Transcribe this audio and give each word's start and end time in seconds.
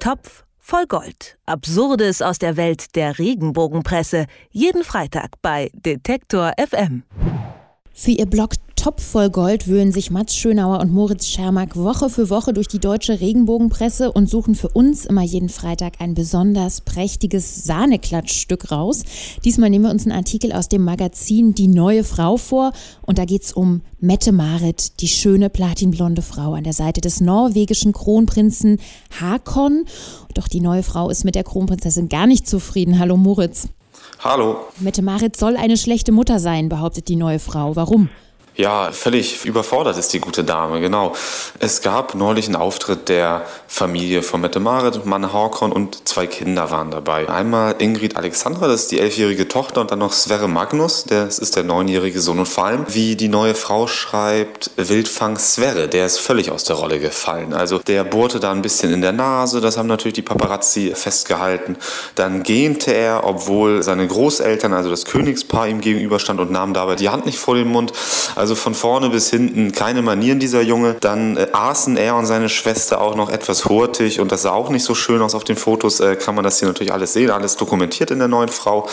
Topf 0.00 0.44
voll 0.58 0.86
Gold. 0.86 1.36
Absurdes 1.44 2.22
aus 2.22 2.38
der 2.38 2.56
Welt 2.56 2.96
der 2.96 3.18
Regenbogenpresse. 3.18 4.26
Jeden 4.50 4.82
Freitag 4.82 5.32
bei 5.42 5.70
Detektor 5.74 6.52
FM. 6.56 7.02
Für 7.92 8.12
ihr 8.12 8.24
Blog 8.24 8.52
Topf 8.80 9.04
voll 9.04 9.28
Gold 9.28 9.68
wühlen 9.68 9.92
sich 9.92 10.10
Mats 10.10 10.34
Schönauer 10.34 10.80
und 10.80 10.90
Moritz 10.90 11.26
Schermack 11.26 11.76
Woche 11.76 12.08
für 12.08 12.30
Woche 12.30 12.54
durch 12.54 12.66
die 12.66 12.78
deutsche 12.78 13.20
Regenbogenpresse 13.20 14.10
und 14.10 14.26
suchen 14.26 14.54
für 14.54 14.70
uns 14.70 15.04
immer 15.04 15.20
jeden 15.20 15.50
Freitag 15.50 16.00
ein 16.00 16.14
besonders 16.14 16.80
prächtiges 16.80 17.64
Sahneklatschstück 17.64 18.72
raus. 18.72 19.02
Diesmal 19.44 19.68
nehmen 19.68 19.84
wir 19.84 19.90
uns 19.90 20.06
einen 20.06 20.16
Artikel 20.16 20.50
aus 20.54 20.70
dem 20.70 20.82
Magazin 20.82 21.54
Die 21.54 21.68
neue 21.68 22.04
Frau 22.04 22.38
vor 22.38 22.72
und 23.02 23.18
da 23.18 23.26
geht 23.26 23.42
es 23.42 23.52
um 23.52 23.82
Mette 23.98 24.32
Marit, 24.32 24.98
die 25.00 25.08
schöne 25.08 25.50
platinblonde 25.50 26.22
Frau 26.22 26.54
an 26.54 26.64
der 26.64 26.72
Seite 26.72 27.02
des 27.02 27.20
norwegischen 27.20 27.92
Kronprinzen 27.92 28.78
Hakon. 29.20 29.84
Doch 30.32 30.48
die 30.48 30.60
neue 30.60 30.82
Frau 30.82 31.10
ist 31.10 31.26
mit 31.26 31.34
der 31.34 31.44
Kronprinzessin 31.44 32.08
gar 32.08 32.26
nicht 32.26 32.48
zufrieden. 32.48 32.98
Hallo 32.98 33.18
Moritz. 33.18 33.68
Hallo. 34.20 34.56
Mette 34.78 35.02
Marit 35.02 35.36
soll 35.36 35.58
eine 35.58 35.76
schlechte 35.76 36.12
Mutter 36.12 36.38
sein, 36.38 36.70
behauptet 36.70 37.08
die 37.08 37.16
neue 37.16 37.40
Frau. 37.40 37.76
Warum? 37.76 38.08
Ja, 38.60 38.90
völlig 38.92 39.46
überfordert 39.46 39.96
ist 39.96 40.12
die 40.12 40.20
gute 40.20 40.44
Dame, 40.44 40.82
genau. 40.82 41.14
Es 41.60 41.80
gab 41.80 42.14
neulich 42.14 42.44
einen 42.44 42.56
Auftritt 42.56 43.08
der 43.08 43.46
Familie 43.66 44.22
von 44.22 44.42
Mette 44.42 44.60
Marit, 44.60 45.06
Mann 45.06 45.32
Håkon 45.32 45.72
und 45.72 46.06
zwei 46.06 46.26
Kinder 46.26 46.70
waren 46.70 46.90
dabei. 46.90 47.26
Einmal 47.30 47.76
Ingrid 47.78 48.18
Alexandra, 48.18 48.68
das 48.68 48.82
ist 48.82 48.90
die 48.90 49.00
elfjährige 49.00 49.48
Tochter, 49.48 49.80
und 49.80 49.90
dann 49.90 50.00
noch 50.00 50.12
Sverre 50.12 50.46
Magnus, 50.46 51.04
das 51.04 51.38
ist 51.38 51.56
der 51.56 51.62
neunjährige 51.62 52.20
Sohn. 52.20 52.38
Und 52.38 52.48
vor 52.48 52.66
allem, 52.66 52.84
wie 52.88 53.16
die 53.16 53.28
neue 53.28 53.54
Frau 53.54 53.86
schreibt, 53.86 54.72
Wildfang 54.76 55.38
Sverre, 55.38 55.88
der 55.88 56.04
ist 56.04 56.18
völlig 56.18 56.50
aus 56.50 56.64
der 56.64 56.76
Rolle 56.76 56.98
gefallen. 56.98 57.54
Also 57.54 57.78
der 57.78 58.04
bohrte 58.04 58.40
da 58.40 58.50
ein 58.50 58.60
bisschen 58.60 58.92
in 58.92 59.00
der 59.00 59.12
Nase, 59.12 59.62
das 59.62 59.78
haben 59.78 59.86
natürlich 59.86 60.16
die 60.16 60.22
Paparazzi 60.22 60.92
festgehalten. 60.94 61.78
Dann 62.14 62.42
gähnte 62.42 62.92
er, 62.92 63.24
obwohl 63.24 63.82
seine 63.82 64.06
Großeltern, 64.06 64.74
also 64.74 64.90
das 64.90 65.06
Königspaar, 65.06 65.66
ihm 65.66 65.80
gegenüberstand 65.80 66.40
und 66.40 66.50
nahm 66.50 66.74
dabei 66.74 66.96
die 66.96 67.08
Hand 67.08 67.24
nicht 67.24 67.38
vor 67.38 67.54
den 67.54 67.68
Mund. 67.68 67.94
Also 68.36 68.49
von 68.54 68.74
vorne 68.74 69.10
bis 69.10 69.30
hinten 69.30 69.72
keine 69.72 70.02
Manieren 70.02 70.38
dieser 70.38 70.62
Junge. 70.62 70.96
Dann 71.00 71.36
äh, 71.36 71.48
aßen 71.52 71.96
er 71.96 72.16
und 72.16 72.26
seine 72.26 72.48
Schwester 72.48 73.00
auch 73.00 73.14
noch 73.14 73.30
etwas 73.30 73.66
hurtig 73.66 74.20
und 74.20 74.32
das 74.32 74.42
sah 74.42 74.52
auch 74.52 74.70
nicht 74.70 74.84
so 74.84 74.94
schön 74.94 75.22
aus 75.22 75.34
auf 75.34 75.44
den 75.44 75.56
Fotos. 75.56 76.00
Äh, 76.00 76.16
kann 76.16 76.34
man 76.34 76.44
das 76.44 76.58
hier 76.58 76.68
natürlich 76.68 76.92
alles 76.92 77.12
sehen, 77.12 77.30
alles 77.30 77.56
dokumentiert 77.56 78.10
in 78.10 78.18
der 78.18 78.28
neuen 78.28 78.48
Frau. 78.48 78.88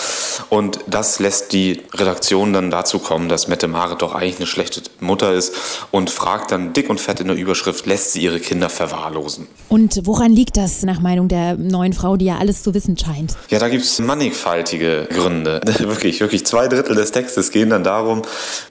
Und 0.50 0.80
das 0.88 1.20
lässt 1.20 1.54
die 1.54 1.84
Redaktion 1.94 2.54
dann 2.54 2.72
dazu 2.72 3.00
kommen, 3.00 3.30
dass 3.30 3.48
Mette 3.48 3.68
Marit 3.68 4.02
doch 4.02 4.14
eigentlich 4.14 4.38
eine 4.38 4.48
schlechte 4.48 4.82
Mutter 5.00 5.34
ist 5.34 5.54
und 5.92 6.10
fragt 6.10 6.52
dann 6.52 6.74
dick 6.74 6.90
und 6.90 7.00
fett 7.00 7.20
in 7.20 7.28
der 7.28 7.38
Überschrift, 7.38 7.86
lässt 7.86 8.14
sie 8.14 8.22
ihre 8.22 8.40
Kinder 8.40 8.70
verwahrlosen. 8.70 9.48
Und 9.70 10.02
woran 10.06 10.32
liegt 10.32 10.58
das 10.58 10.84
nach 10.84 11.00
Meinung 11.00 11.28
der 11.28 11.56
neuen 11.56 11.94
Frau, 11.94 12.18
die 12.18 12.26
ja 12.26 12.38
alles 12.38 12.64
zu 12.64 12.74
wissen 12.74 12.98
scheint? 12.98 13.36
Ja, 13.50 13.60
da 13.60 13.70
gibt 13.70 13.84
es 13.84 14.00
mannigfaltige 14.00 15.08
Gründe. 15.12 15.62
wirklich, 15.80 16.20
wirklich 16.20 16.46
zwei 16.46 16.68
Drittel 16.68 16.96
des 16.96 17.12
Textes 17.12 17.52
gehen 17.52 17.70
dann 17.70 17.84
darum, 17.84 18.22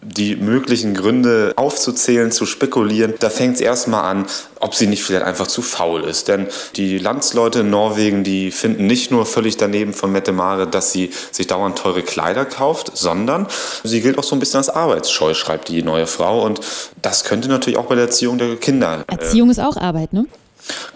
die 0.03 0.37
möglichen 0.37 0.66
möglichen 0.67 0.95
Gründe 0.95 1.53
aufzuzählen, 1.55 2.33
zu 2.33 2.45
spekulieren. 2.45 3.15
Da 3.21 3.31
fängt 3.31 3.55
es 3.55 3.61
erstmal 3.61 4.03
an, 4.03 4.27
ob 4.59 4.75
sie 4.75 4.89
nicht 4.89 5.05
vielleicht 5.05 5.25
einfach 5.25 5.47
zu 5.47 5.63
faul 5.63 6.03
ist. 6.03 6.27
Denn 6.27 6.49
die 6.75 6.99
Landsleute 6.99 7.61
in 7.61 7.71
Norwegen, 7.71 8.25
die 8.25 8.51
finden 8.51 8.89
nicht 8.89 9.13
nur 9.13 9.27
völlig 9.27 9.57
daneben 9.57 9.93
von 9.93 10.11
Mette 10.11 10.33
Mare, 10.33 10.67
dass 10.67 10.91
sie 10.91 11.13
sich 11.31 11.47
dauernd 11.47 11.79
teure 11.79 12.03
Kleider 12.03 12.45
kauft, 12.45 12.91
sondern 12.97 13.47
sie 13.85 14.01
gilt 14.01 14.19
auch 14.19 14.25
so 14.25 14.35
ein 14.35 14.41
bisschen 14.41 14.59
als 14.59 14.69
arbeitsscheu, 14.69 15.35
schreibt 15.35 15.69
die 15.69 15.85
neue 15.85 16.09
Frau. 16.09 16.45
Und 16.45 16.61
das 17.01 17.23
könnte 17.23 17.49
natürlich 17.49 17.79
auch 17.79 17.87
bei 17.87 17.95
der 17.95 18.07
Erziehung 18.07 18.37
der 18.37 18.57
Kinder. 18.57 19.05
Äh, 19.07 19.13
Erziehung 19.13 19.51
ist 19.51 19.61
auch 19.61 19.77
Arbeit, 19.77 20.13
ne? 20.13 20.27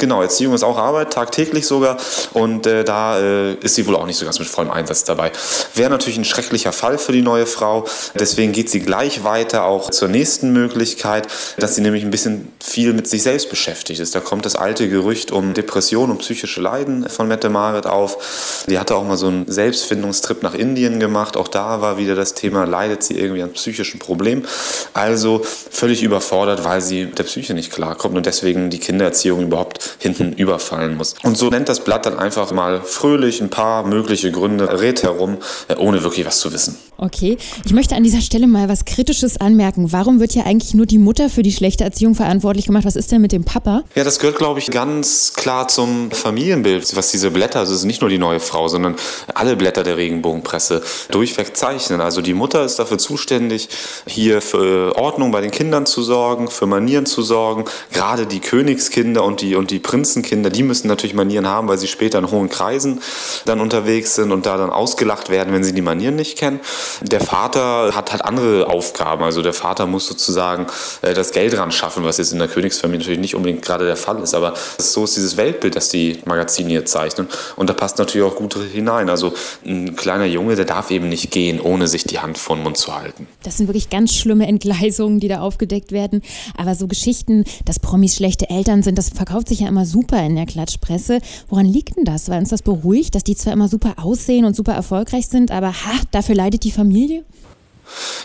Genau, 0.00 0.22
Erziehung 0.22 0.54
ist 0.54 0.62
auch 0.62 0.78
Arbeit, 0.78 1.12
tagtäglich 1.12 1.66
sogar. 1.66 1.98
Und 2.32 2.66
äh, 2.66 2.84
da 2.84 3.20
äh, 3.20 3.54
ist 3.56 3.74
sie 3.74 3.86
wohl 3.86 3.94
auch 3.96 4.06
nicht 4.06 4.16
so 4.16 4.24
ganz 4.24 4.38
mit 4.38 4.48
vollem 4.48 4.70
Einsatz 4.70 5.04
dabei. 5.04 5.30
Wäre 5.74 5.90
natürlich 5.90 6.16
ein 6.16 6.24
schrecklicher 6.24 6.72
Fall 6.72 6.96
für 6.96 7.12
die 7.12 7.20
neue 7.20 7.44
Frau. 7.44 7.84
Deswegen 8.19 8.52
geht 8.52 8.70
sie 8.70 8.80
gleich 8.80 9.25
weiter 9.25 9.64
auch 9.64 9.91
zur 9.91 10.08
nächsten 10.08 10.54
Möglichkeit, 10.54 11.28
dass 11.58 11.75
sie 11.75 11.82
nämlich 11.82 12.02
ein 12.02 12.10
bisschen 12.10 12.50
viel 12.62 12.94
mit 12.94 13.08
sich 13.08 13.22
selbst 13.22 13.50
beschäftigt 13.50 14.00
ist. 14.00 14.14
Da 14.14 14.20
kommt 14.20 14.47
das 14.47 14.56
alte 14.56 14.88
Gerücht 14.88 15.32
um 15.32 15.52
Depression 15.52 16.10
und 16.10 16.19
psychische 16.19 16.62
Leiden 16.62 17.06
von 17.10 17.28
Mette 17.28 17.50
Marit 17.50 17.86
auf. 17.86 18.64
Die 18.69 18.78
hatte 18.78 18.96
auch 18.96 19.04
mal 19.04 19.19
so 19.19 19.26
einen 19.26 19.50
Selbstfindungstrip 19.52 20.42
nach 20.42 20.54
Indien 20.54 20.98
gemacht. 20.98 21.36
Auch 21.36 21.48
da 21.48 21.82
war 21.82 21.98
wieder 21.98 22.14
das 22.14 22.32
Thema, 22.32 22.64
leidet 22.64 23.02
sie 23.02 23.19
irgendwie 23.19 23.42
an 23.42 23.52
psychischen 23.52 23.98
Problemen. 23.98 24.46
Also 24.94 25.42
völlig 25.44 26.02
überfordert, 26.02 26.64
weil 26.64 26.80
sie 26.80 27.04
mit 27.04 27.19
der 27.19 27.25
Psyche 27.25 27.52
nicht 27.52 27.70
klarkommt 27.70 28.16
und 28.16 28.25
deswegen 28.25 28.70
die 28.70 28.78
Kindererziehung 28.78 29.42
überhaupt 29.42 29.89
hinten 29.98 30.32
überfallen 30.32 30.96
muss. 30.96 31.14
Und 31.22 31.36
so 31.36 31.50
nennt 31.50 31.68
das 31.68 31.84
Blatt 31.84 32.06
dann 32.06 32.18
einfach 32.18 32.50
mal 32.52 32.80
fröhlich 32.82 33.40
ein 33.40 33.50
paar 33.50 33.86
mögliche 33.86 34.32
Gründe, 34.32 34.80
rät 34.80 35.02
herum, 35.02 35.38
äh, 35.68 35.76
ohne 35.76 36.02
wirklich 36.02 36.26
was 36.26 36.40
zu 36.40 36.52
wissen. 36.52 36.76
Okay, 36.96 37.38
ich 37.64 37.72
möchte 37.72 37.94
an 37.94 38.02
dieser 38.02 38.20
Stelle 38.20 38.46
mal 38.46 38.68
was 38.68 38.84
Kritisches 38.84 39.40
anmerken. 39.40 39.92
Warum 39.92 40.20
wird 40.20 40.34
ja 40.34 40.44
eigentlich 40.44 40.74
nur 40.74 40.86
die 40.86 40.98
Mutter 40.98 41.30
für 41.30 41.42
die 41.42 41.52
schlechte 41.52 41.84
Erziehung 41.84 42.14
verantwortlich 42.14 42.66
gemacht? 42.66 42.84
Was 42.84 42.96
ist 42.96 43.10
denn 43.12 43.20
mit 43.20 43.32
dem 43.32 43.44
Papa? 43.44 43.84
Ja, 43.94 44.04
das 44.04 44.18
gehört, 44.18 44.38
glaube 44.38 44.58
ich, 44.58 44.70
ganz 44.70 45.32
klar 45.34 45.68
zum 45.68 46.10
Familienbild, 46.10 46.94
was 46.96 47.10
diese 47.10 47.30
Blätter, 47.30 47.60
also 47.60 47.72
es 47.72 47.80
ist 47.80 47.86
nicht 47.86 48.00
nur 48.00 48.10
die 48.10 48.18
neue 48.18 48.40
Frau, 48.40 48.68
sondern 48.68 48.96
alle 49.34 49.56
Blätter 49.56 49.82
der 49.82 49.96
Regenbogenpresse 49.96 50.82
durchweg 51.10 51.56
zeichnen. 51.56 52.00
Also 52.00 52.20
die 52.20 52.34
Mutter 52.34 52.64
ist 52.64 52.78
dafür 52.78 52.98
zuständig, 52.98 53.68
hier 54.06 54.42
für 54.42 54.96
Ordnung 54.96 55.30
bei 55.30 55.40
den 55.40 55.50
Kindern 55.50 55.86
zu 55.86 56.02
sorgen, 56.02 56.48
für 56.48 56.66
Manieren 56.66 57.06
zu 57.06 57.22
sorgen. 57.22 57.64
Gerade 57.92 58.26
die 58.26 58.40
Königskinder 58.40 59.24
und 59.24 59.40
die 59.40 59.50
die, 59.50 59.56
und 59.56 59.70
die 59.70 59.79
Prinzenkinder, 59.80 60.50
die 60.50 60.62
müssen 60.62 60.88
natürlich 60.88 61.14
Manieren 61.14 61.46
haben, 61.46 61.68
weil 61.68 61.78
sie 61.78 61.88
später 61.88 62.18
in 62.18 62.30
hohen 62.30 62.48
Kreisen 62.48 63.00
dann 63.44 63.60
unterwegs 63.60 64.14
sind 64.14 64.32
und 64.32 64.46
da 64.46 64.56
dann 64.56 64.70
ausgelacht 64.70 65.30
werden, 65.30 65.52
wenn 65.52 65.64
sie 65.64 65.74
die 65.74 65.82
Manieren 65.82 66.16
nicht 66.16 66.38
kennen. 66.38 66.60
Der 67.02 67.20
Vater 67.20 67.94
hat 67.94 68.12
halt 68.12 68.24
andere 68.24 68.69
Aufgaben. 68.69 69.24
Also 69.24 69.42
der 69.42 69.52
Vater 69.52 69.86
muss 69.86 70.06
sozusagen 70.06 70.66
äh, 71.02 71.14
das 71.14 71.32
Geld 71.32 71.56
ran 71.56 71.72
schaffen, 71.72 72.04
was 72.04 72.19
jetzt 72.19 72.32
in 72.32 72.38
der 72.38 72.48
Königsfamilie 72.48 73.00
natürlich 73.00 73.20
nicht 73.20 73.34
unbedingt 73.34 73.62
gerade 73.62 73.86
der 73.86 73.96
Fall 73.96 74.22
ist. 74.22 74.34
Aber 74.34 74.54
so 74.78 75.04
ist 75.04 75.16
dieses 75.16 75.36
Weltbild, 75.36 75.76
das 75.76 75.88
die 75.88 76.19
Magazine 76.24 76.69
hier 76.69 76.84
zeichnen. 76.86 77.28
Und 77.56 77.69
da 77.69 77.74
passt 77.74 77.98
natürlich 77.98 78.26
auch 78.26 78.36
gut 78.36 78.56
hinein. 78.72 79.10
Also 79.10 79.32
ein 79.64 79.96
kleiner 79.96 80.26
Junge, 80.26 80.56
der 80.56 80.64
darf 80.64 80.90
eben 80.90 81.08
nicht 81.08 81.30
gehen, 81.30 81.60
ohne 81.60 81.88
sich 81.88 82.04
die 82.04 82.19
Hand 82.19 82.38
vor 82.38 82.56
den 82.56 82.62
Mund 82.62 82.76
zu 82.76 82.94
halten. 82.94 83.26
Das 83.42 83.56
sind 83.56 83.69
wirklich 83.69 83.90
ganz 83.90 84.14
schlimme 84.14 84.46
Entgleisungen, 84.46 85.20
die 85.20 85.28
da 85.28 85.40
aufgedeckt 85.40 85.92
werden. 85.92 86.22
Aber 86.56 86.74
so 86.74 86.86
Geschichten, 86.86 87.44
dass 87.64 87.78
Promis 87.78 88.16
schlechte 88.16 88.50
Eltern 88.50 88.82
sind, 88.82 88.98
das 88.98 89.10
verkauft 89.10 89.48
sich 89.48 89.60
ja 89.60 89.69
immer 89.70 89.86
super 89.86 90.22
in 90.25 90.36
der 90.36 90.47
Klatschpresse. 90.47 91.20
Woran 91.48 91.66
liegt 91.66 91.97
denn 91.97 92.04
das? 92.04 92.28
Weil 92.28 92.41
uns 92.41 92.50
das 92.50 92.62
beruhigt, 92.62 93.14
dass 93.14 93.25
die 93.25 93.36
zwar 93.36 93.53
immer 93.53 93.69
super 93.69 93.94
aussehen 94.03 94.44
und 94.44 94.54
super 94.54 94.72
erfolgreich 94.72 95.28
sind, 95.28 95.50
aber 95.50 95.69
ha, 95.69 95.92
dafür 96.10 96.34
leidet 96.34 96.64
die 96.64 96.70
Familie? 96.70 97.25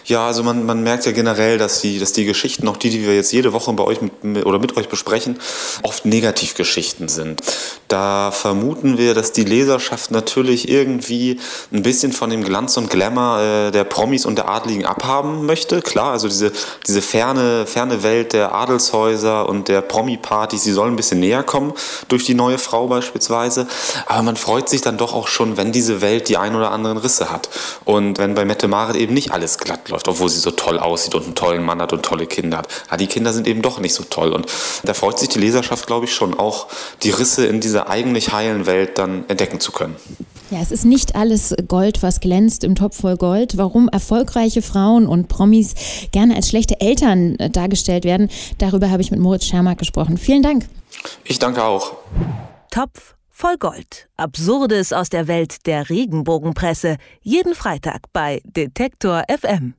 Ja, 0.06 0.28
also 0.28 0.44
man, 0.44 0.66
man 0.66 0.84
merkt 0.84 1.06
ja 1.06 1.12
generell, 1.12 1.58
dass 1.58 1.82
die, 1.82 2.00
dass 2.00 2.14
die 2.14 2.26
Geschichten, 2.26 2.68
auch 2.68 2.78
die, 2.78 2.90
die 2.90 3.02
wir 3.02 3.16
jetzt 3.16 3.32
jede 3.32 3.54
Woche 3.54 3.74
bei 3.74 3.84
euch 3.84 4.00
mit, 4.02 4.46
oder 4.46 4.60
mit 4.60 4.78
euch 4.78 4.90
besprechen, 4.90 5.40
oft 5.84 6.06
Negativgeschichten 6.06 7.08
sind. 7.08 7.42
Da 7.88 8.32
vermuten 8.32 8.98
wir, 8.98 9.14
dass 9.14 9.32
die 9.32 9.44
Leserschaft 9.44 10.10
natürlich 10.10 10.70
irgendwie 10.70 11.40
ein 11.72 11.84
bisschen 11.84 12.14
von 12.14 12.30
dem 12.30 12.44
Glanz 12.44 12.78
und 12.78 12.90
Glamour 12.90 13.40
äh, 13.40 13.72
der 13.72 13.84
Promis 13.84 14.26
und 14.26 14.38
der 14.38 14.50
Adligen 14.50 14.86
abhaben 14.86 15.46
möchte. 15.46 15.82
Klar, 15.82 16.12
also 16.12 16.28
diese, 16.28 16.52
diese 16.88 17.02
ferne, 17.02 17.68
ferne 17.68 18.02
Welt 18.02 18.34
der 18.34 18.56
Adelshäuser 18.56 19.48
und 19.48 19.68
der 19.68 19.82
Promi-Partys, 19.82 20.64
die 20.64 20.72
sollen 20.72 20.94
ein 20.94 20.96
bisschen 20.96 21.20
näher 21.20 21.44
kommen 21.44 21.74
durch 22.08 22.26
die 22.26 22.34
neue 22.34 22.58
Frau 22.58 22.88
beispielsweise. 22.88 23.68
Aber 24.08 24.24
man 24.24 24.36
freut 24.36 24.68
sich 24.68 24.82
dann 24.82 24.98
doch 24.98 25.14
auch 25.14 25.28
schon, 25.28 25.58
wenn 25.58 25.72
diese 25.72 26.02
Welt 26.02 26.28
die 26.28 26.38
ein 26.38 26.56
oder 26.56 26.72
anderen 26.72 26.98
Risse 26.98 27.30
hat. 27.30 27.50
Und 27.84 28.18
wenn 28.18 28.34
bei 28.34 28.46
Mette 28.46 28.68
Marit 28.68 28.96
eben 28.96 29.14
nicht 29.14 29.32
alles 29.32 29.60
glatt 29.60 29.90
läuft, 29.90 30.08
obwohl 30.08 30.30
sie 30.30 30.40
so 30.40 30.52
toll 30.52 30.80
aussieht 30.80 31.14
und 31.14 31.26
einen 31.26 31.36
tollen 31.36 31.64
Mann 31.64 31.82
hat 31.82 31.94
und 31.94 32.04
tolle 32.04 32.26
Kinder 32.26 32.58
hat. 32.58 32.68
Aber 32.88 32.98
die 32.98 33.08
Kinder 33.08 33.32
sind 33.32 33.48
eben 33.48 33.62
doch 33.62 33.80
nicht 33.80 33.94
so 33.94 34.04
toll. 34.04 34.34
Und 34.34 34.48
da 34.84 34.94
freut 34.94 35.20
sich 35.20 35.30
die 35.30 35.40
Leserschaft, 35.40 35.86
glaube 35.86 36.06
ich, 36.06 36.16
schon 36.16 36.38
auch, 36.38 36.68
die 37.04 37.12
Risse 37.12 37.46
in 37.46 37.62
dieser 37.76 37.90
eigentlich 37.90 38.32
heilen 38.32 38.66
Welt 38.68 38.98
dann 38.98 39.28
entdecken 39.28 39.60
zu 39.60 39.74
können. 39.74 39.96
Ja, 40.50 40.60
es 40.62 40.72
ist 40.72 40.86
nicht 40.86 41.16
alles 41.16 41.54
Gold, 41.68 42.04
was 42.04 42.22
glänzt 42.22 42.64
im 42.64 42.76
Topf 42.76 43.02
voll 43.02 43.18
Gold. 43.18 43.58
Warum 43.58 43.90
erfolgreiche 43.90 44.62
Frauen 44.62 45.08
und 45.08 45.28
Promis 45.28 45.74
gerne 46.12 46.36
als 46.36 46.48
schlechte 46.50 46.80
Eltern 46.80 47.36
äh, 47.36 47.50
dargestellt 47.50 48.06
werden, 48.06 48.30
darüber 48.60 48.92
habe 48.92 49.02
ich 49.02 49.12
mit 49.12 49.20
Moritz 49.20 49.46
Schermack 49.46 49.78
gesprochen. 49.78 50.18
Vielen 50.18 50.42
Dank. 50.42 50.68
Ich 51.26 51.40
danke 51.40 51.64
auch. 51.64 51.98
Topf 52.72 53.16
voll 53.30 53.58
Gold. 53.58 54.08
Absurdes 54.16 54.94
aus 54.94 55.10
der 55.10 55.28
Welt 55.28 55.66
der 55.66 55.90
Regenbogenpresse. 55.90 56.96
Jeden 57.22 57.56
Freitag 57.56 58.04
bei 58.14 58.42
Detektor 58.46 59.24
FM. 59.28 59.76